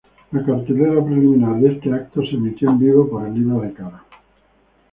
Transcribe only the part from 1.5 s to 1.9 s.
de este